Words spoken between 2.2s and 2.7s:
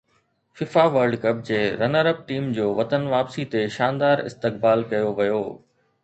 team جو